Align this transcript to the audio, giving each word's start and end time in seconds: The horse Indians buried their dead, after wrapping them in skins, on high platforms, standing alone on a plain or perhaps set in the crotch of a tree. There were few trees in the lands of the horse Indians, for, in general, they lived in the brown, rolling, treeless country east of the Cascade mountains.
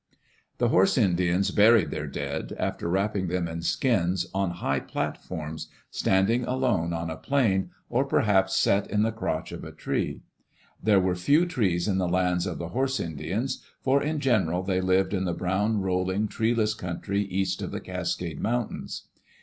The 0.57 0.69
horse 0.69 0.97
Indians 0.97 1.51
buried 1.51 1.91
their 1.91 2.07
dead, 2.07 2.55
after 2.57 2.89
wrapping 2.89 3.27
them 3.27 3.47
in 3.47 3.61
skins, 3.61 4.25
on 4.33 4.49
high 4.49 4.79
platforms, 4.79 5.67
standing 5.91 6.43
alone 6.43 6.91
on 6.91 7.11
a 7.11 7.15
plain 7.15 7.69
or 7.87 8.03
perhaps 8.03 8.55
set 8.57 8.89
in 8.89 9.03
the 9.03 9.11
crotch 9.11 9.51
of 9.51 9.63
a 9.63 9.71
tree. 9.71 10.23
There 10.81 10.99
were 10.99 11.13
few 11.13 11.45
trees 11.45 11.87
in 11.87 11.99
the 11.99 12.09
lands 12.09 12.47
of 12.47 12.57
the 12.57 12.69
horse 12.69 12.99
Indians, 12.99 13.63
for, 13.79 14.01
in 14.01 14.19
general, 14.19 14.63
they 14.63 14.81
lived 14.81 15.13
in 15.13 15.25
the 15.25 15.35
brown, 15.35 15.81
rolling, 15.81 16.27
treeless 16.27 16.73
country 16.73 17.21
east 17.21 17.61
of 17.61 17.69
the 17.69 17.79
Cascade 17.79 18.39
mountains. 18.39 19.03